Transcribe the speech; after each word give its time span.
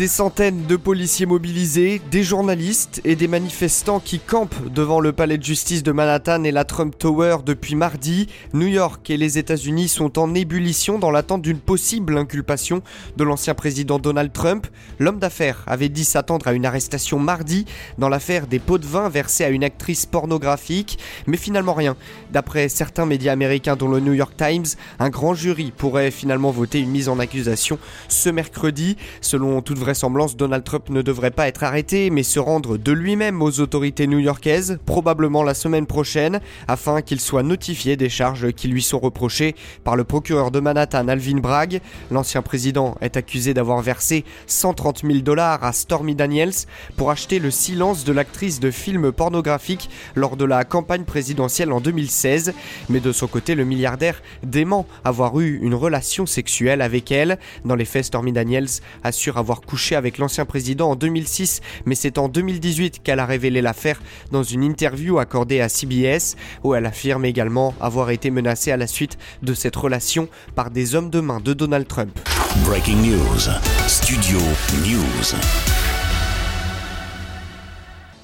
Des 0.00 0.08
centaines 0.08 0.64
de 0.64 0.76
policiers 0.76 1.26
mobilisés, 1.26 2.00
des 2.10 2.22
journalistes 2.22 3.02
et 3.04 3.16
des 3.16 3.28
manifestants 3.28 4.00
qui 4.00 4.18
campent 4.18 4.72
devant 4.72 4.98
le 4.98 5.12
palais 5.12 5.36
de 5.36 5.42
justice 5.42 5.82
de 5.82 5.92
Manhattan 5.92 6.42
et 6.44 6.52
la 6.52 6.64
Trump 6.64 6.96
Tower 6.98 7.36
depuis 7.44 7.74
mardi. 7.74 8.26
New 8.54 8.66
York 8.66 9.10
et 9.10 9.18
les 9.18 9.36
États-Unis 9.36 9.88
sont 9.88 10.18
en 10.18 10.34
ébullition 10.34 10.98
dans 10.98 11.10
l'attente 11.10 11.42
d'une 11.42 11.58
possible 11.58 12.16
inculpation 12.16 12.80
de 13.18 13.24
l'ancien 13.24 13.52
président 13.52 13.98
Donald 13.98 14.32
Trump. 14.32 14.68
L'homme 14.98 15.18
d'affaires 15.18 15.64
avait 15.66 15.90
dit 15.90 16.06
s'attendre 16.06 16.48
à 16.48 16.54
une 16.54 16.64
arrestation 16.64 17.18
mardi 17.18 17.66
dans 17.98 18.08
l'affaire 18.08 18.46
des 18.46 18.58
pots 18.58 18.78
de 18.78 18.86
vin 18.86 19.10
versés 19.10 19.44
à 19.44 19.50
une 19.50 19.64
actrice 19.64 20.06
pornographique, 20.06 20.98
mais 21.26 21.36
finalement 21.36 21.74
rien. 21.74 21.94
D'après 22.32 22.70
certains 22.70 23.04
médias 23.04 23.32
américains 23.32 23.76
dont 23.76 23.88
le 23.88 24.00
New 24.00 24.14
York 24.14 24.32
Times, 24.34 24.64
un 24.98 25.10
grand 25.10 25.34
jury 25.34 25.74
pourrait 25.76 26.10
finalement 26.10 26.52
voter 26.52 26.80
une 26.80 26.90
mise 26.90 27.10
en 27.10 27.18
accusation 27.18 27.78
ce 28.08 28.30
mercredi. 28.30 28.96
Selon 29.20 29.60
toute 29.60 29.76
vraie 29.76 29.89
Donald 30.36 30.64
Trump 30.64 30.88
ne 30.90 31.02
devrait 31.02 31.30
pas 31.30 31.48
être 31.48 31.62
arrêté, 31.62 32.10
mais 32.10 32.22
se 32.22 32.38
rendre 32.38 32.76
de 32.76 32.92
lui-même 32.92 33.42
aux 33.42 33.60
autorités 33.60 34.06
new-yorkaises, 34.06 34.78
probablement 34.86 35.42
la 35.42 35.54
semaine 35.54 35.86
prochaine, 35.86 36.40
afin 36.68 37.02
qu'il 37.02 37.20
soit 37.20 37.42
notifié 37.42 37.96
des 37.96 38.08
charges 38.08 38.52
qui 38.52 38.68
lui 38.68 38.82
sont 38.82 38.98
reprochées 38.98 39.54
par 39.84 39.96
le 39.96 40.04
procureur 40.04 40.50
de 40.50 40.60
Manhattan, 40.60 41.08
Alvin 41.08 41.38
Bragg. 41.38 41.80
L'ancien 42.10 42.42
président 42.42 42.96
est 43.00 43.16
accusé 43.16 43.52
d'avoir 43.52 43.82
versé 43.82 44.24
130 44.46 45.02
000 45.02 45.18
dollars 45.18 45.64
à 45.64 45.72
Stormy 45.72 46.14
Daniels 46.14 46.66
pour 46.96 47.10
acheter 47.10 47.38
le 47.38 47.50
silence 47.50 48.04
de 48.04 48.12
l'actrice 48.12 48.60
de 48.60 48.70
films 48.70 49.12
pornographiques 49.12 49.90
lors 50.14 50.36
de 50.36 50.44
la 50.44 50.64
campagne 50.64 51.04
présidentielle 51.04 51.72
en 51.72 51.80
2016. 51.80 52.54
Mais 52.88 53.00
de 53.00 53.12
son 53.12 53.26
côté, 53.26 53.54
le 53.54 53.64
milliardaire 53.64 54.22
dément 54.42 54.86
avoir 55.04 55.40
eu 55.40 55.58
une 55.62 55.74
relation 55.74 56.26
sexuelle 56.26 56.80
avec 56.80 57.10
elle. 57.10 57.38
Dans 57.64 57.74
les 57.74 57.84
faits, 57.84 58.04
Stormy 58.04 58.32
Daniels 58.32 58.68
assure 59.02 59.36
avoir 59.36 59.60
couché 59.60 59.79
avec 59.96 60.18
l'ancien 60.18 60.44
président 60.44 60.90
en 60.90 60.96
2006, 60.96 61.60
mais 61.86 61.94
c'est 61.94 62.18
en 62.18 62.28
2018 62.28 63.02
qu'elle 63.02 63.18
a 63.18 63.26
révélé 63.26 63.62
l'affaire 63.62 64.00
dans 64.30 64.42
une 64.42 64.62
interview 64.62 65.18
accordée 65.18 65.60
à 65.60 65.68
CBS, 65.68 66.36
où 66.62 66.74
elle 66.74 66.86
affirme 66.86 67.24
également 67.24 67.74
avoir 67.80 68.10
été 68.10 68.30
menacée 68.30 68.70
à 68.70 68.76
la 68.76 68.86
suite 68.86 69.18
de 69.42 69.54
cette 69.54 69.76
relation 69.76 70.28
par 70.54 70.70
des 70.70 70.94
hommes 70.94 71.10
de 71.10 71.20
main 71.20 71.40
de 71.40 71.52
Donald 71.52 71.88
Trump. 71.88 72.18